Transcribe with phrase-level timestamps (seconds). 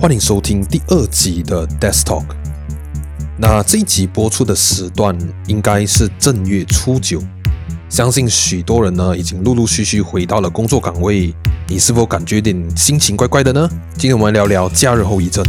[0.00, 2.22] 欢迎收听第二集的 Desk Talk。
[3.36, 7.20] 那这一集播出的时段应该是正月初九，
[7.88, 11.34] 相信许多人呢已经陆陆续续回到了工作岗位。
[11.66, 13.68] 你是否感觉有点心情怪怪的呢？
[13.94, 15.44] 今天我们来聊聊假日后遗症。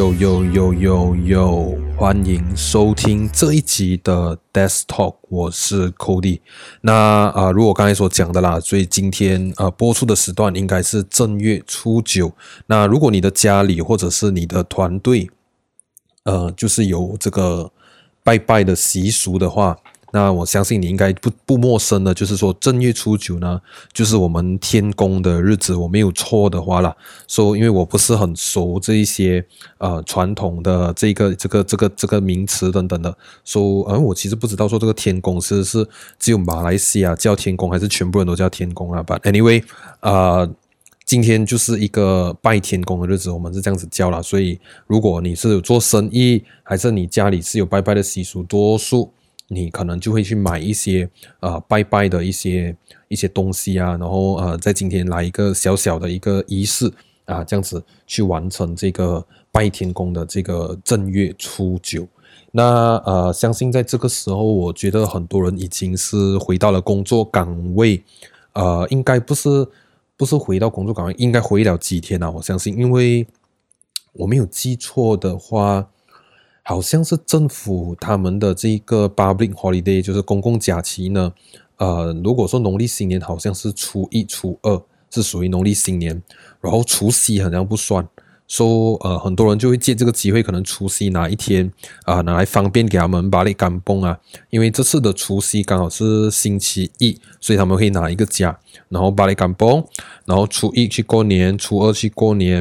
[0.00, 1.78] 呦呦呦呦呦！
[1.94, 6.40] 欢迎收听这一集的 Desk Talk，我是 Cody。
[6.80, 6.94] 那
[7.34, 12.32] 啊、如果刚才所讲的啦，所以今天呃播出的时段应该是正月初九。
[12.64, 15.28] 那如果你的家里或者是你的团队，
[16.24, 17.70] 呃，就是有这个
[18.24, 19.76] 拜拜的习俗的话。
[20.12, 23.60] 那我相信你应该不不陌生的，就是说正月初九呢，
[23.92, 26.94] 就是我们天公的日子，我没有错的话啦。
[27.28, 29.44] 说，因为我不是很熟这一些
[29.78, 35.86] 呃传统的这个这个这个这个名词等等的，说，呃，我其实不知道说这个天公是是
[36.18, 39.62] 只有马来西亚叫天公，还是全部人都叫天公啊？But anyway，
[40.00, 40.50] 呃，
[41.04, 44.20] 今天就是一个拜天公的日子，我们是这样子叫啦。
[44.20, 49.12] 所以，如果你是有做生意，还是你家里是有拜拜的习俗，多数。
[49.52, 52.74] 你可能就会去买一些呃拜拜的一些
[53.08, 56.88] 一些东西啊，然后呃在今天来一个小小的一个仪式
[57.24, 62.06] 啊，这样子去完成这个拜天公的这个正月初九。
[62.52, 68.00] 那呃，相信在这个时候，我觉得很多人已经是回到了工作岗位，
[68.52, 69.66] 呃，应该不是
[70.16, 72.30] 不是回到工作岗位，应该回了几天啊？
[72.30, 73.26] 我相信，因为
[74.12, 75.88] 我没有记错的话。
[76.70, 81.32] 好像是政府他们的这个 public holiday，就是公共假期呢。
[81.78, 86.22] 呃，如果说农历新年好像是初一、初二是属于农历新年，
[86.60, 88.08] 然后除夕好像不算。
[88.50, 91.70] 说、呃，很多人就会借这个机会，可能除夕哪一天
[92.04, 94.18] 啊、拿来方便给他们巴里干崩啊。
[94.50, 98.58] 因为这次的除夕刚好是星期一，所以他们会拿一个假，
[98.88, 99.84] 然后巴里干崩，
[100.24, 102.56] 然后初一去过年，初二去过年，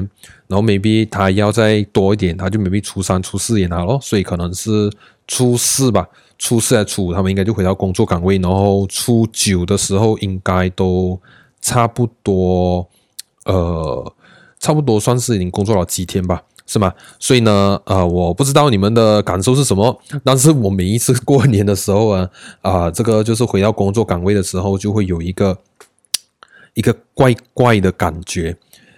[0.45, 3.97] 然后 maybe 他要再多一点，他就 maybe 初三、初四也拿咯。
[3.99, 4.91] 所以可能是
[5.27, 6.07] 初四吧，
[6.37, 11.19] 初四还初五，他们应该就回到工作岗位，然后初九的时候应该都
[11.59, 12.87] 差不多，
[13.45, 14.13] 呃。
[14.59, 16.93] 差不多算是已经工作了几天吧，是吗？
[17.17, 22.29] 所以呢，呃，我不知道你们的感受是什么，但是我每一次过年的时候啊，
[22.61, 25.57] 啊、这个就是回到工作岗位的时候，就会有一个
[26.73, 28.55] 一个怪怪的感觉，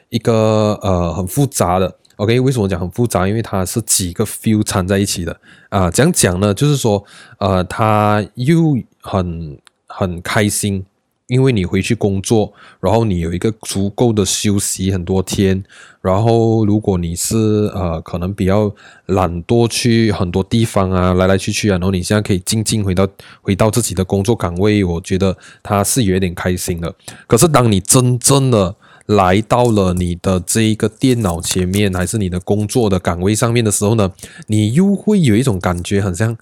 [0.10, 1.96] 一个呃很复杂的。
[2.18, 3.28] OK，为什么讲很复杂？
[3.28, 5.32] 因为它是几个 feel 掺在一起的
[5.70, 5.92] 啊、呃。
[5.92, 7.04] 讲呢，就是说，
[7.40, 10.86] 呃，他又很很开心。
[11.32, 15.64] 因为你回去工作，然后你有一个足够的休息很多天，
[16.02, 17.38] 然后如果你是
[17.74, 18.70] 呃可能比较
[19.06, 23.08] 懒惰去很多地方啊，来来去去啊，然后你现在可以静静回到
[23.42, 26.94] 回到自己的工作岗位，我觉得他是有点开心的。
[27.28, 28.76] 可是当你真正的
[29.06, 34.12] 来到了你的这一个电脑前面，还是你的工作的岗位上面的时候呢，
[34.48, 36.36] 你又会有一种感觉，很像，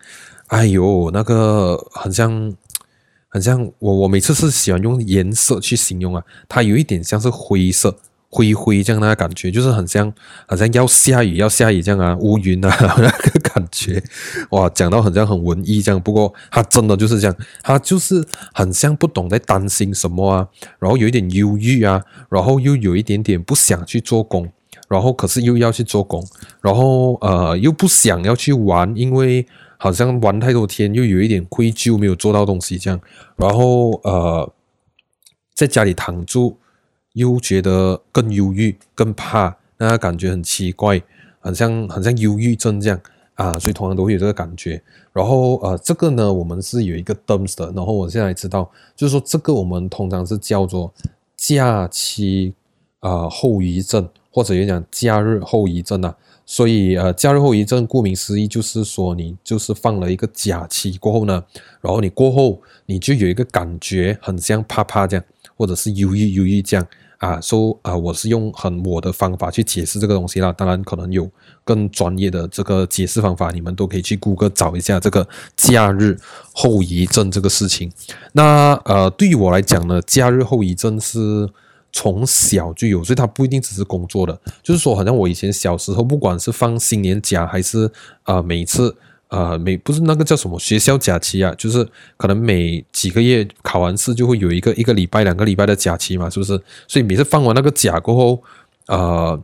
[0.48, 2.52] 哎呦，那个很像。
[3.30, 7.96] 很像我，我每次是喜欢用颜色去形容啊，它有一点像是灰色、
[8.28, 10.12] 灰灰这样的感觉，就是很像，
[10.48, 14.02] 好像要下雨、要下雨这样啊，乌云啊那个感觉，
[14.50, 16.02] 哇，讲到很像很文艺这样。
[16.02, 20.48] 不过它真的就是这样，它就是很像不懂在担心什么啊，
[20.80, 24.52] 然后有一点忧郁啊，然后又有一点点不想去做工，
[24.90, 26.26] 然后可是又要去做工，
[26.62, 29.46] 然后呃又不想要去玩，因为。
[29.82, 33.00] 好像玩太多天，又有一点愧疚，没有做到东西这样，
[33.38, 34.54] 然后呃，
[35.56, 36.58] 在家里躺住，
[37.14, 41.02] 又觉得更忧郁、更怕，那感觉很奇怪，
[41.40, 43.00] 很像很像忧郁症这样
[43.36, 44.84] 啊，所以通常都会有这个感觉。
[45.14, 50.94] 然后呃，这个呢，我们是有一个 terms 的，然后我现在知道，就是说这个我们通常是叫做
[51.38, 52.54] 假期
[53.00, 56.14] 啊、后遗症，或者也讲假日后遗症啊。
[56.52, 61.44] 所以，呃，假日后遗症，顾名思义，就是说你就是放了一个假期过后呢，
[61.80, 65.24] 然后你过后你就有一个感觉，很像啪啪这样，
[65.56, 66.84] 或者是忧郁忧郁这样
[67.20, 67.40] 啊。
[67.40, 70.52] 说啊，我是用很我的方法去解释这个东西啦。
[70.52, 71.30] 当然，可能有
[71.64, 76.18] 更专业的这个解释方法，你们都可以去谷歌找一下这个假日
[76.52, 77.92] 后遗症这个事情。
[78.34, 81.48] 那呃，对于我来讲呢，假日后遗症是。
[81.92, 87.86] 从小就有，所以他不一定只是工作的，就是说，好像我以前小时候，不管是放新年假，还是
[88.24, 88.96] 啊、呃，每次
[89.28, 91.88] 啊、呃，每不是那个叫什么学校假期啊，就是
[92.18, 96.60] 可能每几个月考完试就会有一个一个礼拜、两个礼拜的假期嘛，是不是？
[96.88, 98.44] 所以每次放完那个假过后，
[98.88, 99.42] 呃，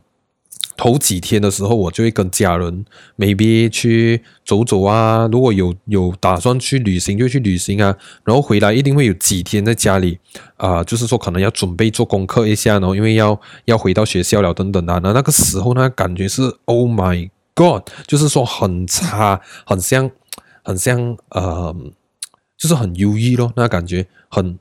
[0.76, 2.84] 头几天的时候，我就会跟家人
[3.16, 5.28] maybe 去走走啊。
[5.32, 7.96] 如果有有打算去旅行，就去旅行啊。
[8.24, 10.18] 然后回来一定会有几天在家里
[10.56, 15.00] 啊、就是说可能要准备做功课一下，然后因为要要回到学校了等等啊。
[15.02, 20.10] 那那个时候呢，感觉是 Oh my God，就是说很差，很像
[20.62, 21.74] 很像呃，
[22.56, 23.52] 就是很忧郁咯。
[23.56, 24.58] 那感觉很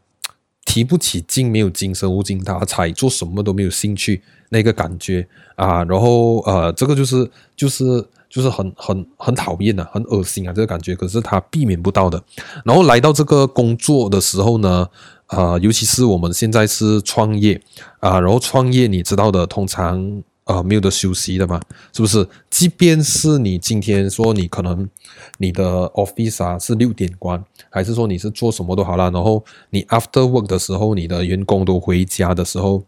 [0.65, 4.21] 提不起劲，没有精神，无精打采，做什么都没有兴趣。
[4.49, 7.83] 那个感觉啊，然后呃，这个就是就是
[8.29, 12.23] 就是很很很讨厌啊，很恶心啊，这个感觉，可是他避免不到的。
[12.63, 14.87] 然后来到这个工作的时候呢，
[15.25, 17.59] 啊，尤其是我们现在是创业
[17.99, 21.61] 啊，然后创业你知道的，通常啊没有得休息的嘛，
[21.91, 22.27] 是不是？
[22.49, 24.87] 即便是你今天说你可能
[25.37, 32.83] 你的 office 啊是六点关，还是说你是做什么都好啦，然后你 after work 的时候，你的员工都回家的时候。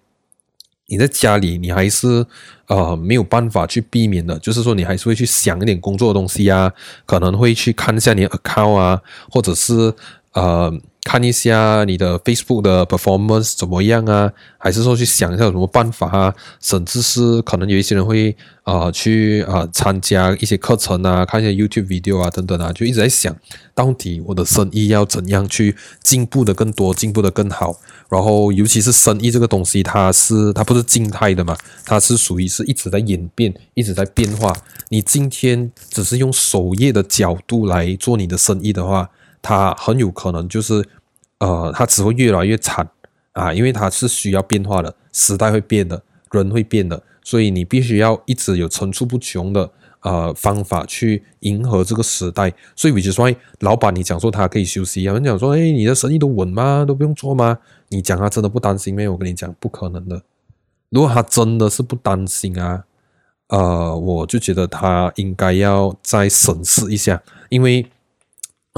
[0.89, 2.25] 你在家里，你还是
[2.67, 6.71] 呃没有办法去避免的，就是说你还是会去想一点工作的东西啊，
[7.05, 9.93] 可能会去看一下你的 account 啊，或者是
[10.33, 10.71] 呃。
[11.07, 14.29] 看一下你的 Facebook 的 performance 怎么样啊？
[14.57, 16.35] 还是说去想一下有什么办法啊？
[16.59, 23.33] 甚至是可能有一些人会啊、去啊、参加一些课程啊，看一些 YouTube video 啊等等啊，就一直在想
[23.73, 25.73] 到底我的生意要怎样去
[26.03, 27.79] 进步的更多，进步的更好。
[28.09, 31.55] 然后尤其是生意这个东西，它是它不是静态的嘛，
[31.85, 34.53] 它是属于是一直在演变，一直在变化。
[34.89, 39.09] 你今天只是用首页的角度来做你的生意的话，
[39.41, 40.83] 它很有可能就是。
[41.39, 42.89] 呃，它只会越来越惨
[43.33, 46.01] 啊，因为它是需要变化的，时代会变的，
[46.31, 49.69] 人会变的，所以你必须要一直有层出不穷的
[50.01, 52.51] 呃方法去迎合这个时代。
[52.75, 56.83] 所以，which is why 老板你讲说他可以休息，有人讲说，哎，你的生意都稳吗？
[56.83, 57.59] 都不用做吗？
[57.89, 59.07] 你讲他真的不担心没？
[59.07, 60.23] 我跟你讲，不可能的。
[60.89, 62.85] 如果他真的是不担心啊，
[63.49, 67.85] 呃，我就觉得他应该要再审视一下，因为。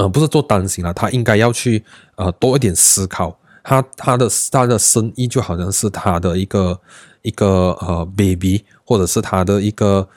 [0.00, 1.84] 呃，不是做担心了，他应该要去
[2.16, 3.38] 呃多一点思考。
[3.62, 6.80] 他他的他的生意就好像是他的一个
[7.20, 10.08] 一个呃 baby，或者是他的一个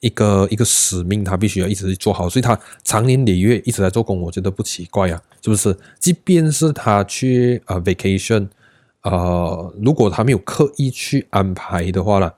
[0.00, 2.28] 一个一个使命，他必须要一直做好。
[2.28, 5.74] 所以他长年累月一直在做工，我觉得不奇怪啊，是不是？
[5.98, 8.48] 即便是他去呃 vacation，
[9.00, 12.34] 呃，如果他没有刻意去安排的话了，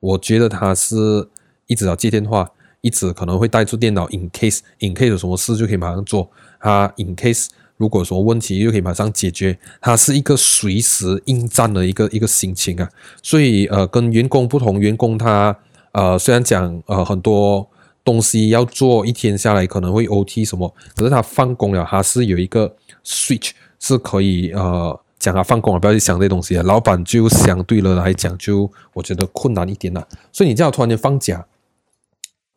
[0.00, 1.26] 我觉得他是
[1.68, 2.50] 一直要接电话。
[2.80, 6.30] 一直可能会带住电脑，in case in case 有什么事就可以马上做。
[6.60, 9.58] 他 in case 如果什么问题就可以马上解决。
[9.80, 12.88] 他是一个随时应战的一个一个心情啊。
[13.22, 15.56] 所以呃，跟员工不同，员工他
[15.92, 17.68] 呃虽然讲呃很多
[18.04, 26.62] 东西要做，一天下来可能会 OT 什么，可是他放工了，他是有一个 switch 是可以呃讲他放工了，不要去想这东西啊。
[26.64, 30.06] 老板就相对了来讲，就我觉得困难一点了。
[30.32, 31.44] 所以你这样突然间放假。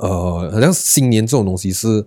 [0.01, 2.03] 呃，好像新年这种东西是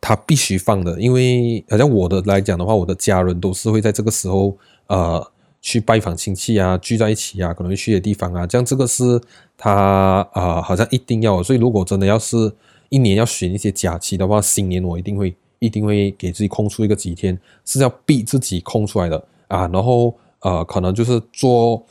[0.00, 4.56] 他必须放的，因为好像我的来讲的话，我的家人都是会在这个时候
[4.88, 5.24] 呃
[5.62, 9.20] 去拜访亲戚啊，聚在一起啊，可能会去的地方啊，这样这个是
[9.56, 11.40] 他啊、好像一定要。
[11.40, 12.52] 所以如果真的要是
[12.88, 21.86] 一年要选一些假期的话，新年我一定会一定会给自己空出一个几天，是要逼自己空出来的啊，然后呃，可能就是做。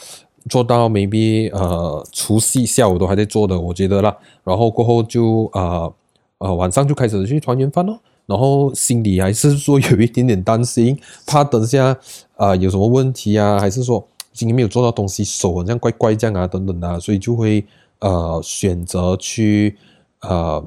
[0.50, 4.16] 做到 maybe 呃除夕下午都还在做的，我觉得啦。
[4.44, 5.94] 然后过后就呃，
[6.38, 8.00] 呃晚上就开始去团圆饭咯。
[8.28, 11.98] 然后心里还是说有一点点担心，怕等下
[12.38, 17.66] 啊、有什么问题啊，还是说今天没有做到东西，手好像怪怪这样啊等等的，所以就会
[18.00, 19.76] 呃选择去
[20.22, 20.64] 呃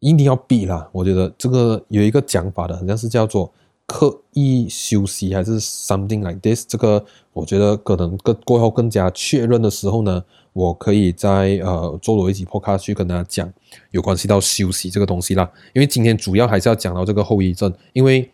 [0.00, 0.88] 一定要避啦。
[0.92, 3.52] 我觉得这个有一个讲法的，好像是叫做。
[3.88, 6.66] 刻意休息还是 something like this？
[6.68, 7.02] 这个
[7.32, 13.50] 我觉得可能更过后更加确认的时候呢，我可以在呃做多一集 podcast 去跟大家讲
[13.90, 15.50] 有关系到休息这个东西啦。
[15.72, 18.30] 因为今天主要还是要讲到这个后遗症，因为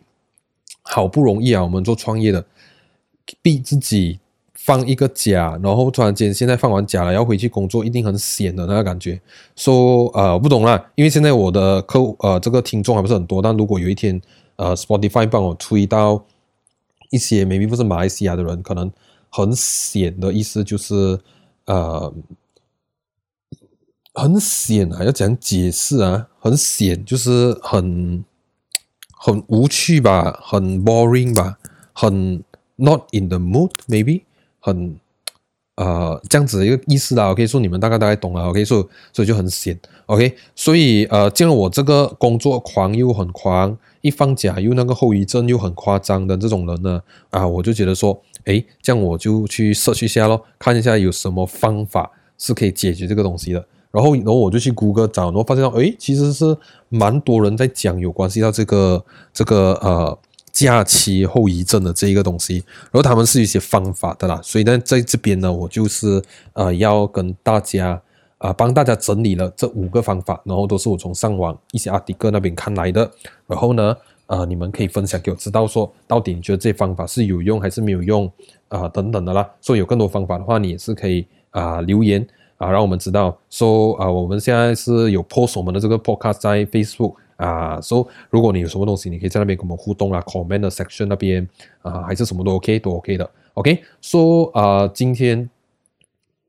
[0.81, 2.45] 好不容易啊，我们做创业的，
[3.41, 4.19] 逼自己
[4.55, 9.21] 放一个假，然后突然间现在放完假了，要回去工作，一定很闲的那个感觉。
[9.55, 14.21] 说呃不懂啦，因为现在我的客户呃这个听众还不是很多，但如果有一天。
[14.55, 16.25] 呃，Spotify 帮我推到
[17.11, 18.91] 一些 maybe 不是马来西亚的人，可能
[19.29, 21.19] 很显的意思就是
[21.65, 22.13] 呃
[24.13, 28.23] 很显啊，要讲解释啊，很显就是很
[29.11, 31.57] 很无趣吧，很 boring 吧，
[31.93, 32.43] 很
[32.75, 34.23] not in the mood maybe
[34.59, 34.99] 很。
[35.75, 53.65] 呃，这样子一个意思啦，我可以说你们大概大概懂了，我可以说，所以就很闲，OK，所以呃，见了我这个工作狂又很狂，一放假又那个后遗症又很夸张的这种人呢，啊，我就觉得说，诶，这样我就去 search 下咯，看一下有什么方法是可以解决这个东西的。
[53.91, 56.55] 然后，然后我就去谷歌找，然后发现到，诶，其实是
[56.89, 59.03] 蛮多人在讲有关系到这个
[59.33, 60.17] 这个呃
[60.55, 64.39] 假期后遗症的这一个东西，然后他们是一些方法的啦。
[64.41, 68.01] 所以呢，在这边呢，我就是呃要跟大家
[68.37, 73.11] 啊、帮大家整理了这五个方法，然后都是我从上网一些阿迪哥那边看来的。
[73.47, 73.93] 然后呢，
[74.27, 78.31] 呃，你们可以分享给我知道，说到底你觉得这方法是有用还是没有用
[78.69, 79.45] 啊、等等的啦。
[79.59, 82.25] 所以有更多方法的话，你也是可以啊、留言。
[82.57, 91.47] 啊，让我们知道说啊，我们现在是有 post 我们的这个 podcast 在 Facebook 啊，说、so, 如果你有什么东西，你可以在那边跟我们互动啊，comment 的 section 那边
[91.81, 93.29] 啊，还是什么都 OK，都 OK 的。
[93.55, 95.49] OK，说、啊，今天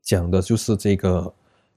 [0.02, 1.33] 讲的就是这个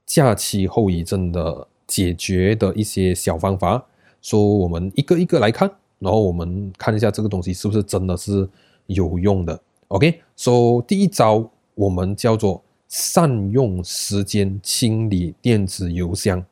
[0.06, 3.84] 假期后遗症的解决的一些小方法，
[4.22, 8.48] 说、我们一个一个来看，然后我们看一下这个东西是不是真的是
[8.86, 9.60] 有用的。
[9.88, 12.62] OK，说、so, 第一招我们叫做。
[12.92, 16.44] 善用时间清理电子邮箱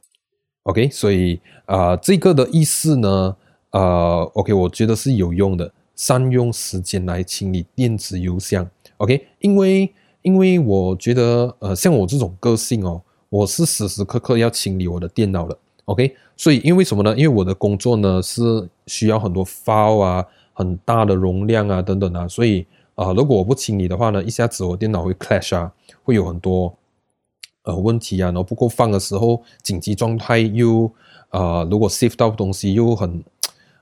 [0.69, 3.35] ，OK，所以啊、这个的意思呢，
[3.71, 5.73] 呃，OK，我觉得是有用的。
[5.97, 8.65] 善用时间来清理电子邮箱
[8.99, 17.17] ，OK，因为因为我觉得，呃，像我这种个性哦，我是时时刻刻要清理我的电脑的，OK，所以因为什么呢？
[17.17, 22.67] 因为我的工作呢是需要很多 file 啊，很大的容量啊，等等啊，所以。
[22.99, 25.73] 啊，如果我不清理的话呢，一下子我电脑会 crash 啊，
[26.03, 26.77] 会有很多
[27.69, 30.91] 呃问题啊，然后不够放的时候，紧急状态又、
[31.31, 33.23] 呃，如果 save 到东西又很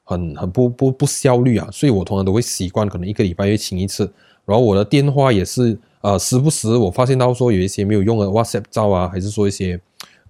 [0.03, 4.13] 很很不不不效率啊，所以我通常都会习惯可能一个礼拜会清一次。
[4.45, 9.81] 然后我的电话也是呃时不时我发现到说有一些没有用的 WhatsApp 照啊，还是说一些、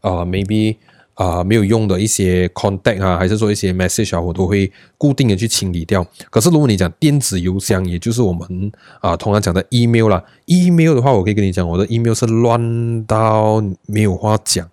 [0.02, 0.76] 呃、maybe。
[1.16, 6.06] 啊、没有用的一些 contact 啊，还是说一些 message 啊，我都会固定的去清理掉。
[6.28, 8.70] 可是如果你讲电子邮箱，也就是我们
[9.00, 14.68] 啊、呃、通常讲的 email 啦，email 的话，我可以跟你讲，我的 email 是乱到没有话讲，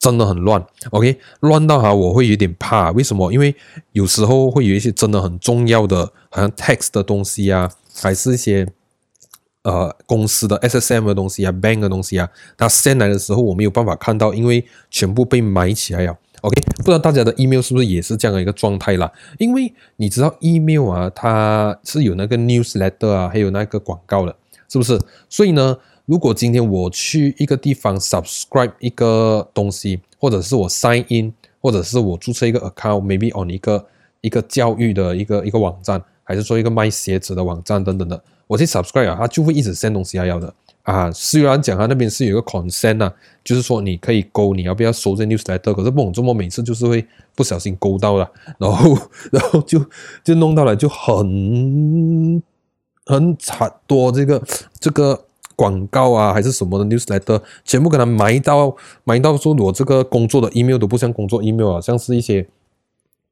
[0.00, 0.60] 真的很乱。
[0.90, 2.90] OK，乱到哈，我会有点怕。
[2.90, 3.32] 为什么？
[3.32, 3.54] 因为
[3.92, 7.70] 有时候会有一些真的很重要的，好像 text 的东西啊，
[8.02, 8.66] 还是一些。
[9.66, 16.16] 呃，公司的 SSM 的东西啊，bank 的东西啊，它 send 来的时候我没有办法看到，因为全部被埋起来了。
[16.42, 19.10] OK，不知道大家的 email 是不是也是这样的一个状态啦？
[19.38, 24.36] 因为你知道 email 啊，它是有那个 newsletter 啊，还有那个广告的，
[24.68, 24.96] 是不是？
[25.28, 33.84] 所以呢，如果今天我去一个地方 subscribe 一个东西，或者是我 sign in，或者是我注册一个 account，maybe on 一个
[34.20, 38.22] 一个教育的一个一个网站，还是说一个卖鞋子的网站等等的。
[38.46, 41.10] 我去 subscribe 啊，他就会一直 send 东西要要的啊。
[41.10, 47.04] 虽然讲他那边是有一个 consent 啊，就是说你可以勾你要不要收这 newsletter，可是不懂这么每次就是会
[47.34, 48.96] 不小心勾到了，然后
[49.32, 49.84] 然后就
[50.22, 52.40] 就弄到了就很
[53.04, 54.40] 很惨多这个
[54.78, 55.24] 这个
[55.56, 62.46] 广告啊还是什么的 newsletter，全部给它埋到埋到说我这个工作的 email 都不像工作 email 啊，像是一些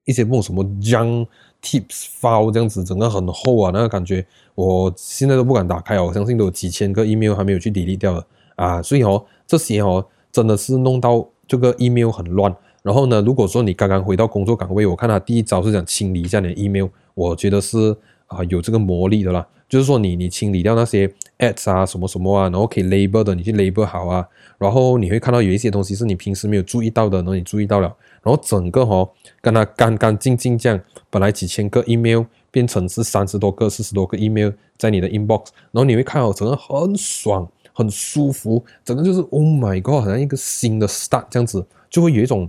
[0.04, 1.26] 一些不什么 junk
[1.62, 6.06] Tips file 这样子，整个很厚啊，那个感觉我现在都不敢打开哦。
[6.06, 12.54] 我相信都有几千个 email 还没有去整理掉的啊，所以哦，这些哦真的是弄到这个 email 很乱。
[12.82, 17.96] 然后呢，如果说你刚刚回到工作岗位，我看他第一招是想清理一下你的 email，我觉得是
[18.26, 19.46] 啊有这个魔力的啦。
[19.66, 27.90] 就是说你你清理掉那些 ads 啊什么什么啊，然后可以 label 的，你去 label 好啊，然后你会看到有一些东西是你平时没有注意到的，然后你注意到了。
[28.24, 42.48] 然后整个哈、哦，跟它干干净净这样，本来几千个 email 变成是三十多个、四十多个 email 在你的 inbox，然后你会看到整个很爽、很舒服，整个就是 Oh my God，好像一个新的 start 这样子，就会有一种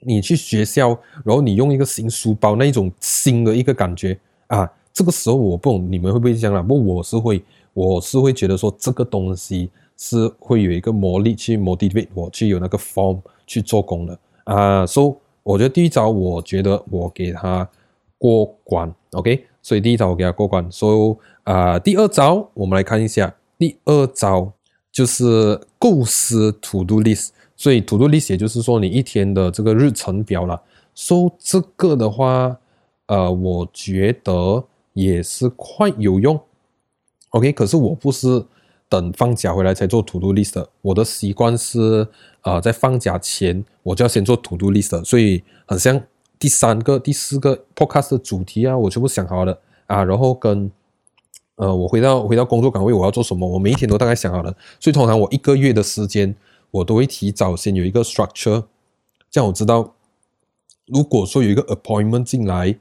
[0.00, 0.90] 你去学校，
[1.24, 4.70] 然后你用一个新书包那一种新的一个感觉啊。
[4.92, 14.16] 这个时候我不懂你们会不会这样啦，不我是会，我是会觉得说这个东西是会有一个魔力去 motivate 我去有那个 form 去做工的。
[14.44, 17.68] 啊，所以、uh, so, 我觉得第一招，我觉得我给他
[18.18, 20.70] 过关，OK，所以第一招我给他过关。
[20.70, 24.52] 所以啊，第二招我们来看一下，第二招
[24.90, 27.28] 就是构思 to do list。
[27.56, 30.60] 所以 to do list 也就是说你一天的这个日程表了。
[30.94, 32.56] 所以这个的话，
[33.06, 36.40] 呃，我觉得也是快有用
[37.30, 37.52] ，OK。
[37.52, 38.44] 可是我不是。
[38.94, 42.06] 等放假回来才做 to do list，我的习惯是
[42.42, 46.00] 啊、呃，在放假前我就要先做 to do list，所以很像
[46.38, 49.60] 第三个、第四个 podcast 的主题啊，我全部想好了。
[49.88, 50.70] 啊，然后跟
[51.56, 56.36] 呃，我回到回到工作岗位，我要做什么，我每一天都大概想好了，所以通常我一个月的时间，
[56.70, 58.66] 我都会提早先有一个 structure，
[59.28, 59.96] 这样我知道，
[60.86, 62.78] 如果说有一个 appointment 进来。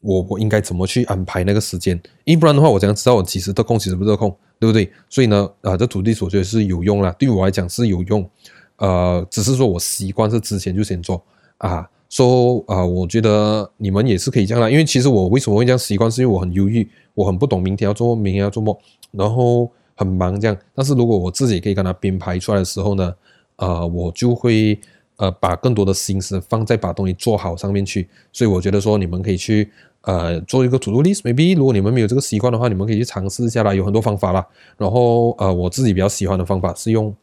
[0.00, 2.00] 我我应该怎么去安排那个时间？
[2.22, 4.90] 因为不然的话，我怎样知道我几时得空，几时不得空，对不对？
[5.08, 8.28] 所以呢，啊，这土地所觉得是有用啦，对我来讲是有用。
[8.76, 11.22] 呃，只是说我习惯是之前就先做
[11.58, 11.88] 啊。
[12.10, 18.74] 说啊，我觉得你们也是可以这样的，因为其实我为什么会这样习惯，是因为我很犹豫，我很不懂明天要做，明天要做梦，
[19.10, 20.56] 然后很忙这样。
[20.74, 23.14] 但是如果我自己可以跟他编排出来的时候呢，
[23.56, 24.78] 呃，我就会
[25.16, 28.08] 呃把更多的心思放在把东西做好上面去。
[28.32, 29.70] 所以我觉得说你们可以去
[30.08, 34.40] 呃做一个 to do list，maybe 如果你们没有这个习惯的话，你们可以去尝试一下啦，有很多方法啦。
[34.78, 37.14] 然后呃我自己比较喜欢的方法是用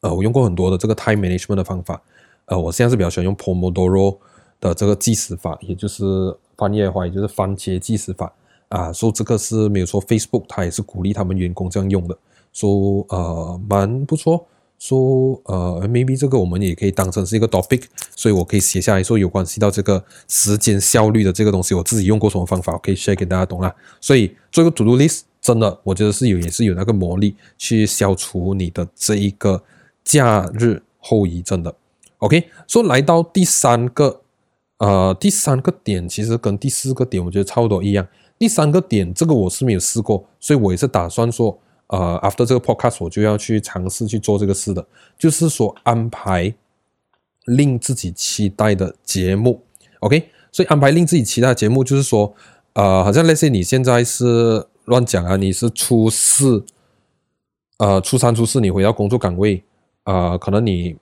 [0.00, 2.00] 呃我用过很多的这个 time management 的方法。
[2.46, 4.16] 呃，我现在是比较喜欢用 Pomodoro
[4.58, 8.32] 的这个计时法，也就是翻译的话，也就是番茄计时法
[8.70, 8.92] 啊。
[8.92, 12.18] 说这个是没有说 Facebook 它也是鼓励他们员工这样用的，
[12.52, 14.44] 说呃蛮不错。
[14.80, 17.82] 说呃 maybe 这个我们也可以当成是一个 topic，
[18.16, 23.72] 所以我可以写下来说有关系到这个时间效率的这个东西，我自己用过什么方法，我可以 share 给大家懂啦。
[24.00, 29.62] 所以做一个 to do list 真的，我觉得是有也是有那个魔力去消除你的这一个
[30.02, 31.74] 假日后遗症的。
[32.18, 34.22] OK，说、来到第三个，
[34.78, 38.06] 呃，第三个点其实跟第四个点我觉得差不多一样。
[38.38, 41.58] 第三个点这个我是没有试过，所以我也是打算说，
[41.90, 44.84] 呃，after 这个 podcast 我就要去尝试去做这个事的，
[45.16, 46.52] 就是说安排
[47.44, 49.62] 令自己期待的节目。
[50.00, 52.34] OK，所以安排令自己期待的节目就是说，
[52.72, 56.64] 呃，好像那些你现在是乱讲啊，你是初四，
[57.78, 59.62] 呃，初三、初四你回到工作岗位，
[60.04, 60.96] 呃，可能你。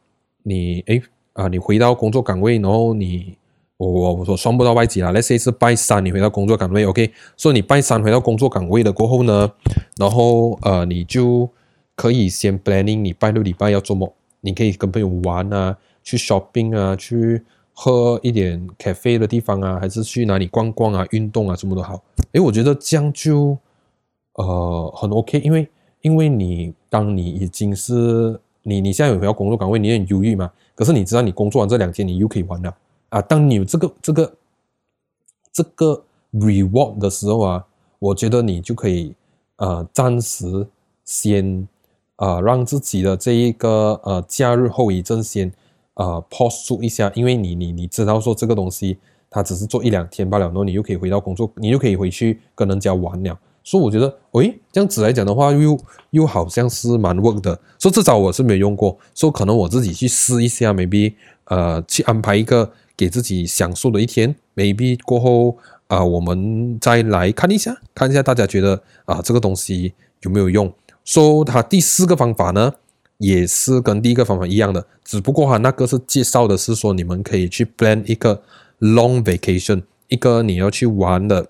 [0.44, 1.02] 你诶
[1.34, 3.36] 啊，你回到工作岗位，然后你
[3.78, 5.12] 我我说算不到外籍啦。
[5.12, 7.12] Let's say 是拜三，你回到工作岗位，OK。
[7.36, 9.50] 所以你拜三回到工作岗位了过后呢，
[9.96, 11.48] 然后呃，你就
[11.94, 14.12] 可以先 planning 你拜六礼拜要做么？
[14.40, 17.42] 你可以跟朋友玩啊，去 shopping 啊，去
[17.72, 22.02] 喝一点 cafe 的地方啊，还是去哪里逛逛啊，运动啊，什么都好。
[22.32, 23.56] 诶，我觉得这样就
[24.34, 25.68] 呃很 OK，因为
[26.02, 28.40] 因为你当你已经是。
[28.64, 30.50] 你你现在有回到工作岗位，你很犹豫嘛？
[30.74, 32.74] 可是你知道，你工作完这两天，你又可以玩了
[33.10, 33.22] 啊！
[33.22, 34.34] 当你有这个这个
[35.52, 37.64] 这个 reward 的时候啊，
[37.98, 39.14] 我觉得你就可以
[39.56, 40.66] 呃暂时
[41.04, 41.66] 先
[42.16, 45.52] 呃让自己的这一个呃假日后遗症先
[45.94, 48.98] 呃 pause 住一下，因为你你你知道说这个东西
[49.30, 53.38] 它只是做一两天罢了，然后你又可以回到工作，你又可以回去跟人家玩了。
[53.64, 55.78] 所以我觉得，诶，这样子来讲的话，又
[56.10, 57.60] 又好像是蛮 work 的。
[57.78, 61.12] 所以至少我是没用过，所以可能我自己去试一下，maybe
[61.44, 65.56] 呃，去安排一个给自己享受的一天，maybe 过后
[65.86, 70.70] 啊、我们再来看一下，看一下大家觉得啊、这个东西有没有用。
[71.04, 72.74] 说、它第四个方法呢，
[73.16, 78.42] 也是跟第一个方法一样的，只不过哈，那个是介绍的是说你们可以去 plan 一个
[78.80, 81.48] long vacation，一个你要去玩的。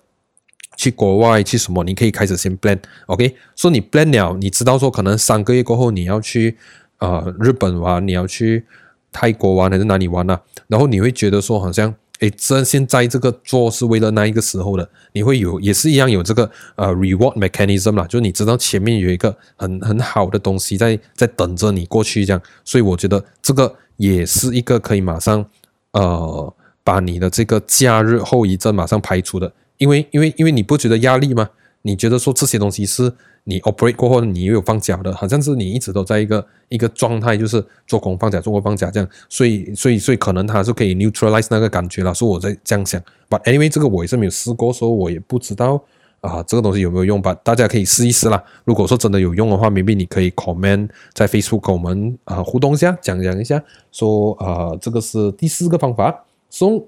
[0.77, 1.83] 去国外去什么？
[1.83, 3.35] 你可以开始先 plan，OK？
[3.53, 6.55] 说你 plan 了，你知道说可能三个月过后你要去
[6.99, 8.65] 呃日本玩，你要去
[9.11, 10.41] 泰国玩还是哪里玩啊？
[10.67, 25.45] 然后你会觉得说好像诶，这现在这个做是为了那一个时候的，你会有也是一样有这个呃 reward mechanism 啦，就你知道前面有一个很很好的东西在在等着你过去这样，所以我觉得这个也是一个可以马上
[25.91, 29.53] 呃把你的这个假日后遗症马上排除的。
[29.77, 31.49] 因为因为因为你不觉得压力吗？
[31.81, 33.11] 你觉得说这些东西是
[33.45, 42.13] 你 operate 过后你又有放假的，好像是你一直都在一个一个状态，就是做工放假，做工放假这样，所以所以所以可能他是可以 neutralize 那个感觉了。
[42.13, 45.81] 所以我在这样想，but anyway 这个我也是没有试过，所以我也不知道
[46.19, 47.33] 啊这个东西有没有用吧？
[47.35, 48.43] 大家可以试一试啦。
[48.65, 56.83] 如果说真的有用的话，maybe 你可以 comment 在 Facebook 跟我们啊互动一下，讲讲一下，说啊这个是第四个方法，从、so,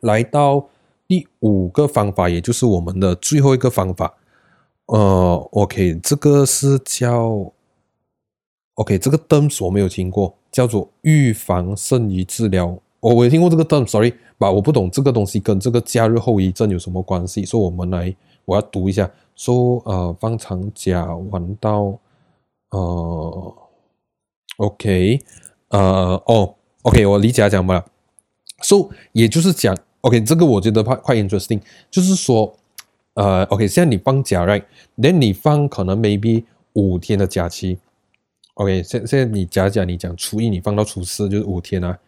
[0.00, 0.68] 来到。
[1.12, 4.14] 第五个方法，也就是我们的最后一个方法，
[4.86, 7.52] 呃，OK，这个是叫
[8.76, 12.78] ，OK，这个 terms 我没有听过，叫做预防胜于治疗。
[13.00, 17.44] 我我有听过这个 term，sorry，吧，我不懂这个东西跟这个假日后遗症有什么关系。
[17.44, 21.98] 所以我们来，我要读一下，说呃，方长假玩到
[22.70, 23.54] 呃
[24.56, 25.20] ，OK，
[25.68, 27.84] 呃，哦，OK，我理解讲吧。
[28.62, 29.76] So，也就是讲。
[30.02, 32.52] OK，这个我觉得快快 interesting，就是说，
[33.14, 34.64] 呃，OK，现在你放假，right？
[34.96, 37.78] 那你放可能 maybe 五天的假期
[38.54, 41.98] ，OK，现现在你假假你讲初一你放到初四就是五天啊，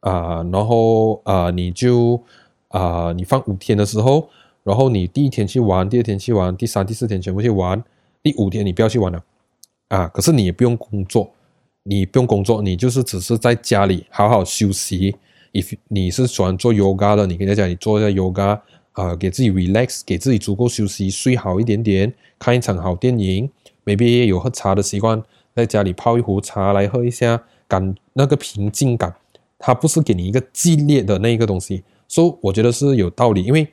[0.00, 2.20] 啊、然后啊、你就
[2.68, 4.28] 啊、你放五天的时候，
[4.64, 7.80] 然后你第一天去玩，第二天去玩，第三、第四天全部去玩，
[8.20, 9.22] 第五天你不要去玩了，
[9.90, 11.30] 啊，可是你也不用工作，
[11.84, 15.14] 你不用工作，你就是只是在家里好好休息。
[15.54, 18.60] If 你是喜欢做 yoga 的，你可以在家里做一下 yoga，
[18.92, 23.48] 呃，给自己 relax，给自己足够休息，睡好一点点，看一场好电影
[23.86, 25.22] ，maybe 有喝茶的习惯，
[25.54, 29.14] 在家里泡一壶茶来喝一下，感那个平静感，
[29.58, 33.68] 它不是给你一个激烈的那一个东西，所以我觉得是有道理，因为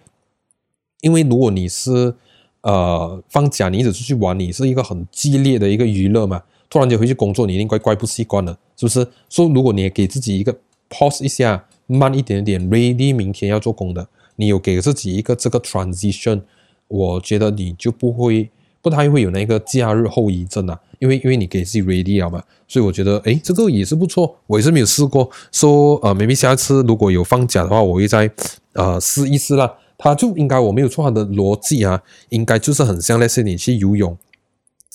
[1.01, 2.13] 因为如果你是
[2.61, 9.07] 呃放假你一直出去玩，你是一个很激烈的一个娱乐嘛，突然间回去工作，你一定怪怪不习惯了，是不是？
[9.27, 10.55] 所以如果你给自己一个
[10.89, 16.41] pause 一下，慢一点点，ready 明天要做工的，你有给自己一个这个 transition，
[16.87, 18.49] 我觉得你就不会。
[18.83, 28.27] 不太会有那个假日后遗症啊，因为因为你给自己 ready 了嘛，所以我觉得诶，这个也是不错，我也是没有试过，说呃，maybe 下次如果有放假的话，我会再
[28.73, 29.71] 呃试一试啦。
[29.99, 34.17] 它就应该我没有错，它的逻辑啊，应该就是很像那些你去游泳，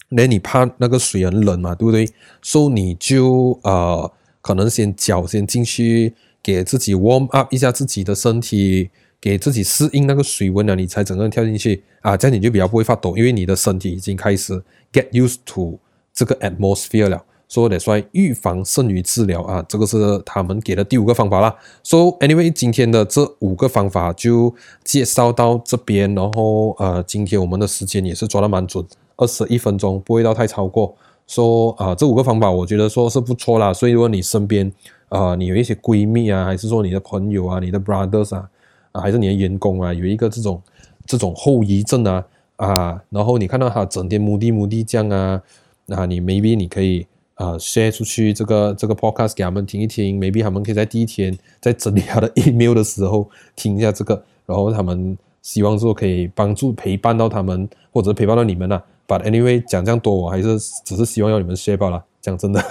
[0.08, 2.10] 那你怕那个水很冷嘛，对不对？
[2.42, 6.12] 所以你就呃可能先脚先进去，
[6.46, 8.90] 给自己 warm up 一下自己的身体。
[9.18, 14.52] 给自己适应那个水温了，你才整个人跳进去啊，这样你就比较不会发抖，因为你的身体已经开始
[14.92, 15.78] get used to
[16.12, 17.24] 这个 atmosphere 了。
[17.48, 21.52] 所以得说预防胜于治疗啊，这个是他们给的第五个方法啦。
[21.82, 24.54] So anyway，今天的这五个方法就
[24.84, 30.94] 介绍到这边，然后呃，今天我们的时间也是抓得蛮准，二十一分钟，不会到太超过。
[31.26, 33.72] 说啊，这五个方法我觉得说是不错啦。
[33.72, 34.72] 所以如果你身边
[35.08, 38.48] 啊、你有一些闺蜜啊，还是说你的朋友啊，你的 brothers 啊。
[38.92, 40.60] 啊还是你的员工啊，有一个这种
[41.04, 42.24] 这种后遗症啊
[42.56, 45.42] 啊，然后你看到他整天目的目的这样啊，
[45.84, 58.82] 那你 maybe 你可以啊 share 出去这个这个 podcast 给他们听一听，maybe 他们可以在第一天在整理他的 email 的时候听一下这个，然后他们希望说可以帮助陪伴到他们，或者陪伴到你们啊。
[59.06, 62.04] But anyway 讲这样多，我还是只是希望要你们 share 罢了。
[62.20, 62.62] 讲真的，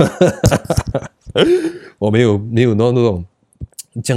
[1.97, 3.23] 我没有没有那那种。
[4.03, 4.13] 这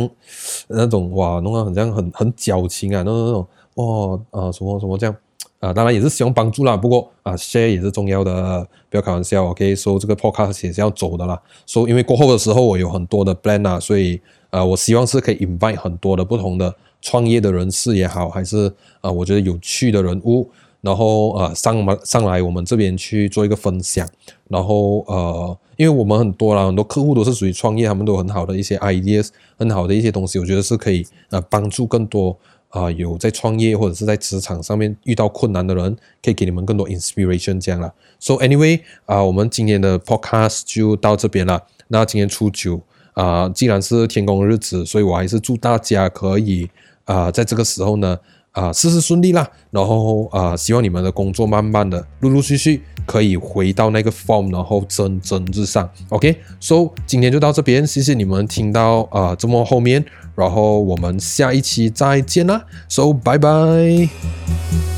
[0.67, 5.15] 那种哇，弄得很像很很矫情啊，那那种哇啊什么什么这样
[5.61, 6.77] 啊，当然也是希望帮助啦。
[6.77, 9.47] 不过啊，share 也是重要的，不要开玩笑。
[9.51, 11.41] OK，说、so、这个 podcast 也是要走的啦。
[11.65, 20.51] 说、so, 因为过后的时候我有很多的 plan 啊，所以啊，我希望是可以 invite 很多的不同的创业的人士也好，还是啊，我觉得有趣的人物。
[20.81, 24.09] 然后呃上来上来我们这边去做一个分享，
[24.49, 32.37] 然后呃因为我们很多啦，很多客户都是属于创业，他们都有很好的一些 ideas，很好的一些东西，我觉得是可以呃帮助更多
[32.71, 37.93] 啊、有在创业或者是在职场上面遇到困难的人，可以给你们更多 inspiration 这样啦。
[38.21, 41.63] So anyway 啊、我们今天的 podcast 就到这边了。
[41.89, 42.81] 那今天初九
[43.15, 46.69] 啊、既然是天公日子，所以我还是祝大家可以
[47.05, 48.19] 啊、在这个时候呢。
[48.53, 49.49] 啊，事事顺利啦！
[49.71, 55.89] 然后啊，希望你们的工作慢慢的、陆陆续续可以回到那个 form，然后蒸蒸日上。
[56.09, 64.98] OK，so 今天就到这边，谢谢你们听到啊这么后面，然后我们下一期再见啦！So 拜拜。